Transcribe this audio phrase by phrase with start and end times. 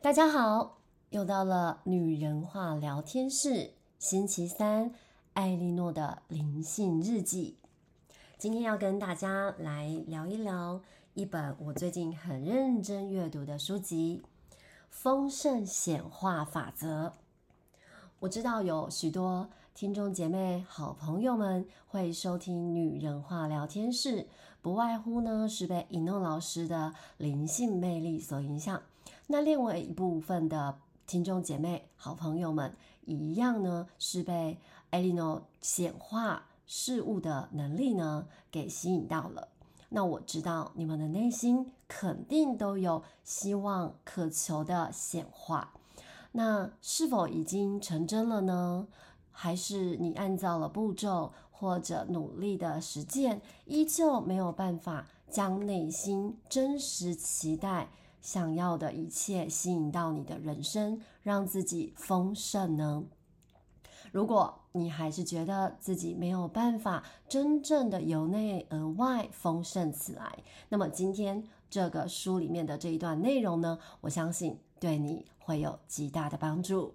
[0.00, 0.78] 大家好，
[1.10, 4.92] 又到了女人话聊天室，星期三，
[5.32, 7.56] 艾莉诺的灵性日记。
[8.38, 10.80] 今天要跟大家来聊一聊
[11.14, 14.22] 一本我最近很认真阅读的书籍
[14.88, 17.08] 《丰盛显化法则》。
[18.20, 24.28] 我知道有许多听众姐妹、好朋友们会收听女人话聊天室，
[24.62, 28.80] 不外乎呢是被伊诺老师的灵性魅力所影响。
[29.30, 32.74] 那另外一部分的听众姐妹、好朋友们，
[33.04, 39.48] 一样呢，是被艾莉诺显化事物的能力呢给吸引到了。
[39.90, 45.74] 那我知道你们的内心肯定都有希望、渴求的显化。
[46.32, 48.88] 那是否已经成真了呢？
[49.30, 57.88] 还是你按照了步骤或者努力的实践，依旧没有办法将内心真实期待，
[58.20, 63.04] 想要的一切吸引到你的人生，让自己丰盛呢？
[64.10, 70.38] 如果你还是觉得自己没有办法真正的由内而外丰盛起来，
[70.70, 76.94] 那么今天这个书里面的这一段内容呢，我相信对你会有极大的帮助。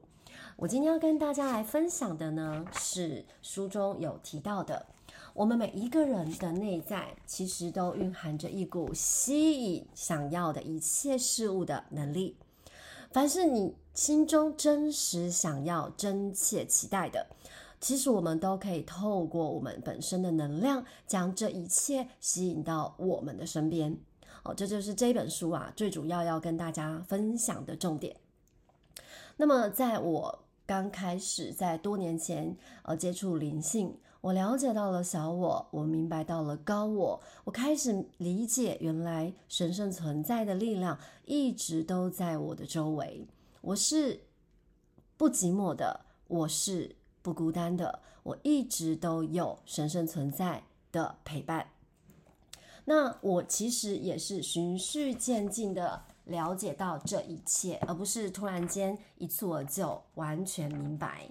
[0.55, 4.85] 我今天要跟大家来分享的呢，是书中有提到的。
[5.33, 12.37] 我们每一个人的内在，其实都蕴含着一股吸引想要的一切事物的能力。
[13.11, 17.25] 凡是你心中真实想要、真切期待的，
[17.81, 23.97] 其实我们都可以透过我们本身的能量，将这一切吸引到我们的身边。
[24.43, 28.15] 哦，这就是这本书啊，最主要要跟大家分享的重点。
[29.37, 33.97] 那么，在我刚开始在多年前呃接触灵性。
[34.23, 43.27] 我了解到了小我，我明白到了高我，我开始理解原来神圣存在的力量一直都在我的周围。
[43.59, 44.21] 我是
[45.17, 50.63] 不寂寞的，我是不孤单的，我一直都有神圣存在
[50.93, 51.67] 的陪伴。
[52.85, 61.29] 那我其实也是循序渐进的了解到这一切，而不是突然间一蹴而就，完全明白。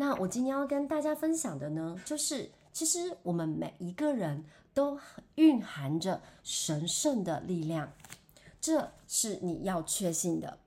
[0.00, 4.96] 那我今天要跟大家分享的呢，就是其实我们每一个人都
[5.34, 7.92] 蕴含着神圣的力量，
[8.60, 10.58] 这是你要确信的。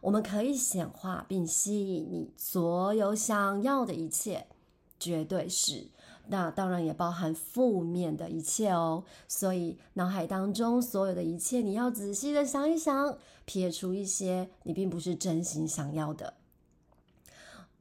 [0.00, 4.48] 我们可以显化并吸引你所有想要的一切，
[4.98, 5.86] 绝对是。
[6.26, 9.04] 那当然也包含负面的一切哦。
[9.28, 16.34] 所以脑海当中所有的一切，你要仔细的想一想，撇除一些你并不是真心想要的。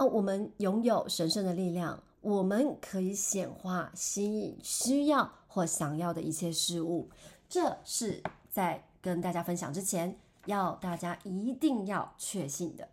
[0.01, 7.07] 哦，我们拥有神圣的力量，我们可以显化、吸引需要或想要的一切事物。
[7.47, 10.17] 这是在跟大家分享之前，
[10.47, 12.88] 要大家一定要确信的。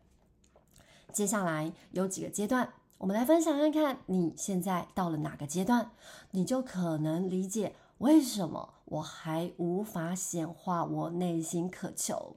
[1.11, 5.91] 接下来有几个阶段，我们来分享看看，你现在到了哪个阶段，
[6.33, 12.37] 你就可能理解为什么我还无法显化我内心渴求。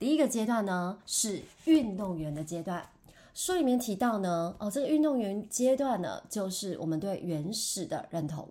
[0.00, 2.88] 第一个阶段呢，是运动员的阶段。
[3.34, 8.48] 书里面提到呢，哦，这个运动员阶段呢，就是我们对原始的认同。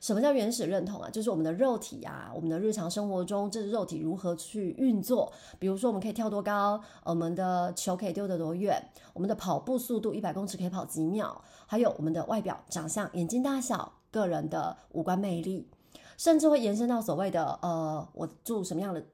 [0.00, 1.10] 什么叫原始认同啊？
[1.10, 5.30] 就是我们的肉体啊，我们的日常生活中，这个肉体如何去运作？
[5.58, 8.82] 比如说，我们可以跳多高，我们的球可以丢得多远，
[9.12, 15.68] 我们的跑步速度一百公尺可以跑几秒，还有我们的外表长相、眼睛大小、个人的五官魅力，
[16.16, 19.04] 甚至会延伸到所谓的呃，我住什么样的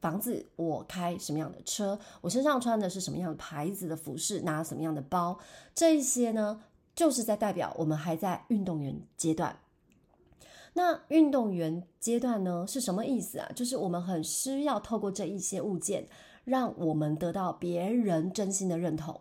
[0.00, 5.38] 房子，我开什么样的车，我身上穿的是什么样的牌子的服饰，拿什么样的包，
[5.74, 6.60] 这一些呢，
[6.94, 9.58] 就是在代表我们还在运动员阶段。
[10.74, 13.50] 那运动员阶段呢，是什么意思啊？
[13.54, 16.06] 就是我们很需要透过这一些物件，
[16.44, 19.18] 让我们得到别人真心的认同。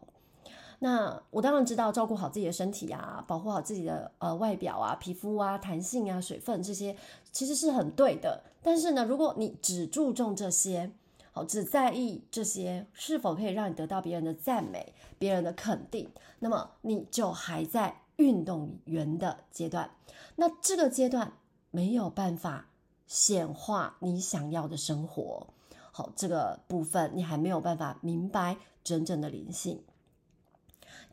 [0.79, 6.93] 那我当然知道，照顾好自己的身体啊，保护好自己的呃外表啊、皮肤啊、弹性啊、水分这些，
[7.31, 8.43] 其实是很对的。
[8.65, 10.91] 但是呢，如果你只注重这些，
[11.31, 16.09] 好，只在意这些是否可以让你得到别人的赞美、别人的肯定，
[16.39, 19.91] 那么你就还在运动员的阶段。
[20.35, 21.33] 那这个阶段
[21.69, 22.69] 没有办法
[23.05, 25.45] 显化你想要的生活。
[25.91, 29.83] 好，这个部分你还没有办法明白真正的灵性。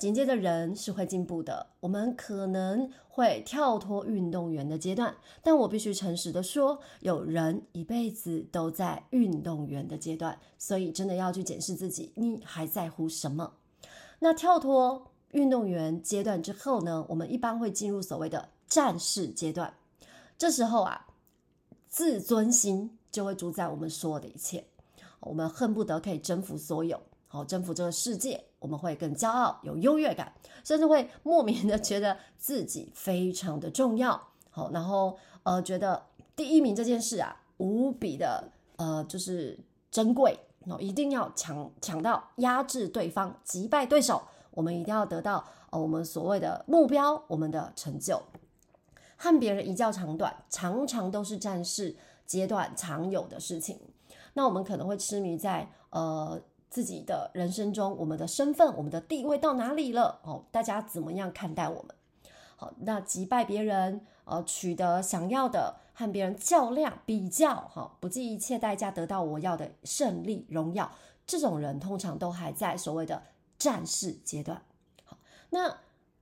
[0.02, 1.64] 紧接着，人是会进步的。
[1.78, 5.14] 我们可能会跳脱运动员的阶段，
[5.44, 13.52] 但我必须诚实的说，有人一辈子都在运动员的阶段，所以真的要去检视自己，你还在乎什么？
[14.18, 17.06] 那跳脱运动员阶段之后呢？
[17.08, 19.72] 我们一般会进入所谓的战士阶段。
[20.36, 21.06] 这时候啊，
[21.88, 24.64] 自尊心就会主宰我们所有的一切。
[25.20, 27.00] 我们恨不得可以征服所有，
[27.32, 30.30] 好，征服这个世界，我们会更骄傲，有优越感，
[30.62, 34.20] 甚至会莫名的觉得自己非常的重要，
[34.50, 36.04] 好，然后呃，觉得
[36.36, 39.58] 第一名这件事啊，无比的呃，就是
[39.90, 44.20] 珍贵，哦，一定要抢抢到，压制对方，击败对手，
[44.50, 48.20] 我们一定要得到呃我们所谓的目标，我们的成就，
[49.16, 51.96] 和别人一较长短，常常都是战士
[52.26, 53.80] 阶段常有的事情。
[54.34, 56.38] 那我们可能会痴迷在呃
[56.72, 60.20] 自己的人生中，我们的身份、我们的地位到哪里了？
[60.24, 61.94] 哦，大家怎么样看待我们？
[62.56, 70.90] 好，那击败别人，呃，取得想要的，和别人较量、比较，哈、不计一切代价得到我要的胜利、荣耀，
[71.26, 73.22] 这种人通常都还在所谓的
[73.58, 74.62] 战士阶段。
[75.04, 75.18] 好，
[75.50, 75.76] 那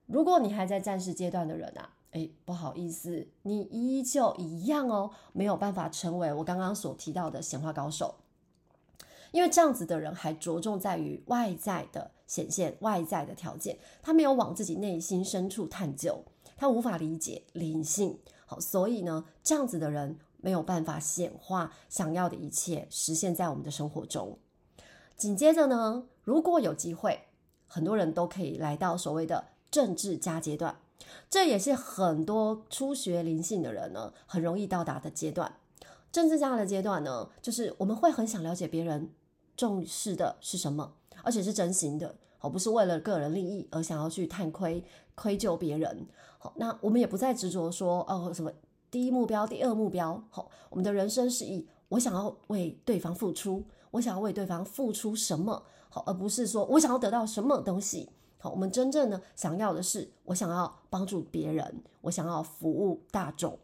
[0.07, 1.91] 如果你还在战士阶段的人啊。
[2.13, 8.13] 哎，不好意思，你依旧一样哦，没有办法成为我刚刚所提到的显化高手，
[9.33, 16.25] 因为这样子的人还着重在于外在的显现、外在的条件，他没有往自己内心深处探究，
[16.57, 18.19] 他无法理解灵性。
[18.47, 24.39] 好，所以呢，这样子的人没有办法显化想要的一切，实现在我们的生活中。
[25.17, 27.27] 紧接着呢，如果有机会，
[27.67, 30.81] 很多人都可以来到所谓的政治家阶段。
[31.29, 35.57] 这也是很多初学灵性的人呢，很容易到达的阶段。
[36.11, 39.11] 政治家的阶段呢，就是我们会很想了解别人
[39.61, 44.83] 重视的是什么，而且是真心的，而不是为了个人利益而想要去探窥、
[45.15, 46.07] 窥究别人。
[46.39, 48.51] 好，那我们也不再执着说哦，什么
[48.91, 50.25] 第一目标、第二目标。
[50.31, 58.09] 好，我们的人生是以我想要为对方付出，我想要为对方付出什么，好，而不是说我想要得到什么东西。
[58.39, 63.59] 好，我们真正呢想要的是，我想要帮助别人，我想要服务大众。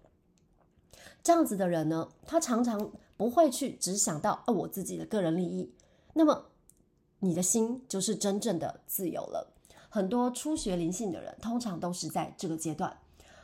[1.23, 5.73] 这样子的人呢，他常常不会去只想到哦我自己的个人利益。
[6.19, 6.47] 那么，
[7.19, 9.53] 你的心就是真正的自由了。
[9.91, 12.97] 很多初学灵性的人，通常都是在这个阶段。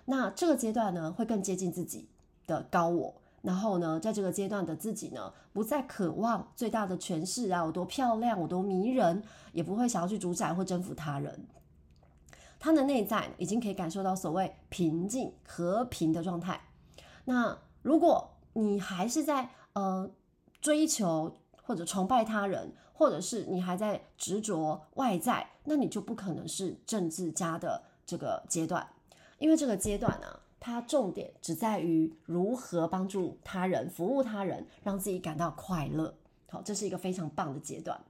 [0.06, 2.08] 那这个阶段呢，会更接近自己
[2.46, 3.14] 的高我。
[3.42, 9.22] 然后呢，在这个阶段的自己呢，不再渴望最大的权势啊，我多漂亮，我多迷人，
[9.52, 11.46] 也不会想要去主宰或征服他人。
[12.58, 16.68] 他的内在已经可以感受到所谓平静、和平的状态。
[17.26, 20.10] 那如果你还是在呃
[20.62, 28.86] 追求或者崇拜他人，或者是你还在执着外在，那你就不可能是政治家的这个阶段，
[29.38, 30.38] 因为这个阶段呢、啊。
[30.64, 36.14] 它重点只在于如何帮助他人、服务他人，让自己感到快乐。
[36.48, 38.00] 好，这是一个非常棒的阶段。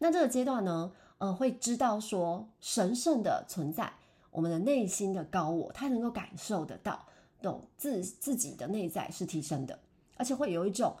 [0.00, 3.92] 那这个阶段呢，呃，会知道说神圣的存在，
[4.32, 7.06] 我们的内心的高我，他能够感受得到，
[7.40, 9.78] 懂自自己的内在是提升的，
[10.16, 10.96] 而且会有一种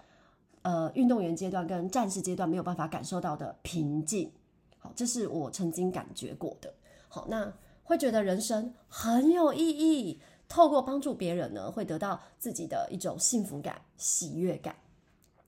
[0.62, 4.30] 呃运动员阶段跟战士阶段没有办法感受到的平静。
[4.78, 6.72] 好，这是我曾经感觉过的。
[7.08, 7.52] 好，那
[7.82, 10.20] 会觉得人生很有意义。
[10.48, 14.74] 透过帮助别人呢，会得到自己的一种幸福感、喜悦感，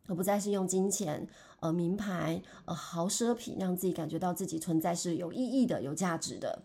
[0.06, 1.26] 而不再是用金钱、
[1.58, 6.62] 呃名牌、呃豪奢品，让自己感觉到自己存在是有意义的、有价值的。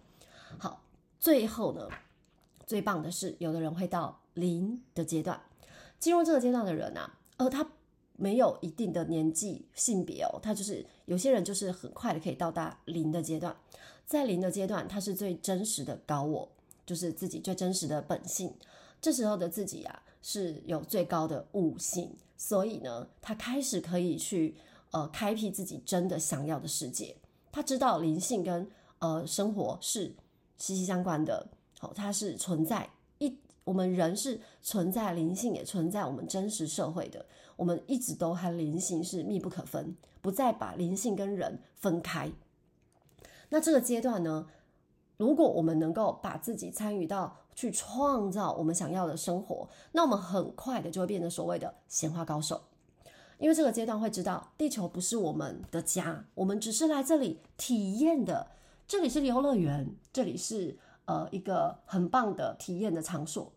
[0.59, 0.83] 好，
[1.19, 1.89] 最后呢，
[2.67, 5.41] 最棒的是，有的人会到零的阶段，
[5.97, 7.67] 进入这个阶段的人啊，呃，他
[8.17, 13.55] 没有一定的年纪、性别哦，他就是有些人就是很快的可以到达零的阶段，
[14.05, 16.49] 在零的阶段，他是最真实的高我。
[16.85, 18.49] 就是自己最真实的本性，
[19.01, 24.55] 这时候的自己啊是有最高的悟性，所以呢，他开始可以去
[24.91, 27.13] 呃开辟自己真的想要的世界。
[27.51, 28.65] 他知道灵性跟
[28.99, 30.15] 呃生活是
[30.55, 31.45] 息息相关的，
[31.77, 32.89] 好、哦，它是存在，
[33.67, 37.25] 我们人是存在灵性，也存在我们真实社会的。
[37.57, 42.31] 我们一直都和灵性是密不可分，不再把灵性跟人分开。
[43.49, 44.47] 那这个阶段呢？
[45.17, 52.61] 如果我们能够把自己参与到去创造我们想要的生活，那我们很快的就会变成所谓的显化高手。
[53.37, 58.51] 因为这个阶段会知道，地球不是我们的家，我们只是来这里体验的。
[58.87, 60.77] 这里是游乐园，这里是
[61.07, 63.51] 呃一个很棒的体验的场所。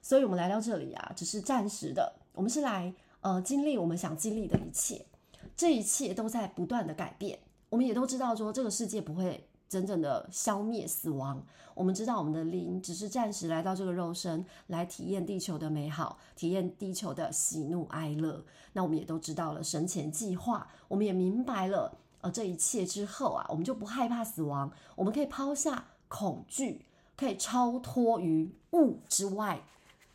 [0.00, 2.12] 所以，我们来到这里啊，只是暂时的。
[2.32, 5.06] 我们是来呃经历我们想经历的一切，
[5.54, 7.38] 这一切都在不断的改变。
[7.68, 9.46] 我们也都知道说，这个世界不会。
[9.68, 11.42] 真正的消灭死亡，
[11.74, 18.44] 我们知道我们的灵只是暂时来到这个肉身，来体验地球的美好，体验地球的喜怒哀乐。
[18.74, 26.84] 那我们也都知道了神前计划，我们也明白了，呃，这一切之后啊，我们就不害怕死亡，我们可以抛下恐惧，
[27.22, 29.62] 可以超脱于物之外，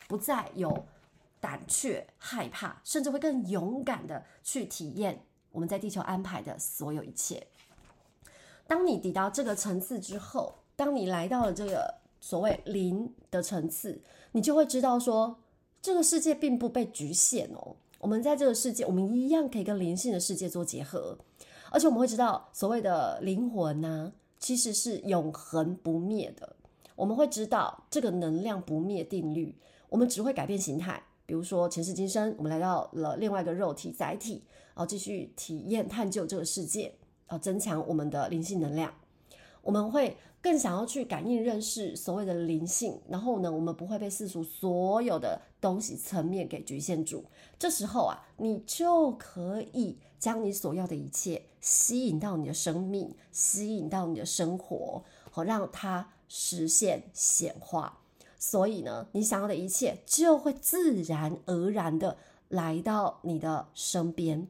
[0.09, 0.85] 不再有
[1.39, 5.23] 胆怯、害怕，甚至会更勇敢的去体验
[5.53, 7.47] 我们在地球安排的所有一切。
[8.67, 14.01] 当你抵达这个层次之后，当你来到了这个所谓灵的层次，
[14.33, 15.39] 你就会知道说，
[15.81, 17.77] 这个世界并不被局限哦。
[17.99, 21.17] 我们在这个世界，我们一样可以跟灵性的世界做结合，
[21.71, 26.57] 而且我们会知道，所谓的灵魂呢、其实是永恒不灭的。
[26.97, 29.55] 我们会知道这个能量不灭定律，
[29.87, 31.01] 我们只会改变形态。
[31.27, 36.93] 比如说前世今生，我们来到了另外一个肉体载体，然后继续体验探究这个世界，
[37.27, 38.91] 然后增强我们的灵性能量。
[39.61, 47.25] 我们会更想要去感应认识所谓的灵性，然后呢，我们不会被世俗所有的东西层面给局限住。
[47.59, 57.99] 这时候啊，你就可以将你所要的一切吸引到你的生命，吸引到你的生活，和让它实现显化。
[58.39, 62.17] 所以呢，你想要的一切就会自然而然的
[62.49, 64.47] 来到你的身边，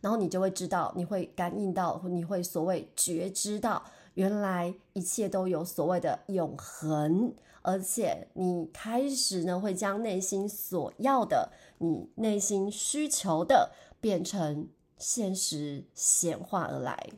[0.00, 3.84] 然后你就会知道，你会感应到，你会所谓觉知到。
[4.14, 17.08] 原来一切都有所谓的永恒，而且你开始呢，会将内心所要的、你内心需求的变成现实显化而来，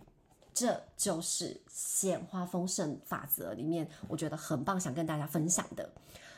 [0.55, 5.91] 这就是显化丰盛法则里面我觉得很棒，想跟大家分享的。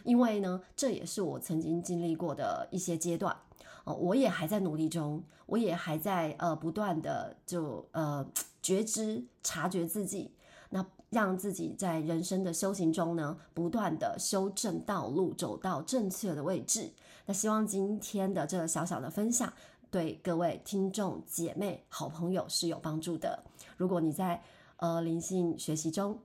[0.04, 3.37] 因为呢，这也是我曾经经历过的一些阶段，
[3.85, 8.26] 哦，我也还在努力中，我也还在呃不断的就呃
[8.62, 10.32] 觉知、察觉自己。
[10.70, 16.92] 那让自己在人生的修行中呢，不断的修正道路，走到正确的位置。
[17.26, 19.52] 那希望今天的这个小小的分享，
[19.96, 23.42] 对各位听众姐妹、好朋友是有帮助的。
[23.78, 24.42] 如果你在
[24.76, 26.18] 呃灵性学习中，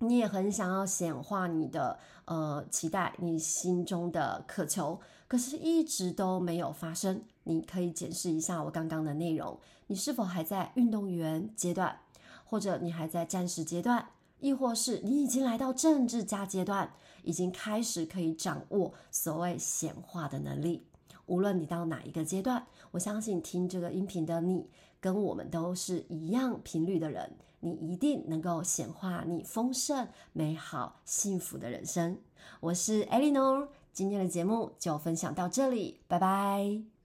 [0.00, 11.98] 你也很想要显化你的呃期待，你心中的渴求，可是一直都没有发生，你可以检视一下我刚刚的内容，你是否还在运动员阶段？
[12.44, 14.06] 或者你还在战士阶段，
[14.40, 16.92] 亦或是你已经来到政治家阶段，
[17.22, 20.86] 已经开始可以掌握所谓显化的能力。
[21.24, 24.68] 无论你到哪一个阶段，我相信听这个音频的你，
[25.00, 32.18] 跟我们都是一样频率的人，你一定能够显化你丰盛、美好、幸福的人生。
[32.60, 36.95] 我是 Eleanor，今天的节目就分享到这里，拜拜。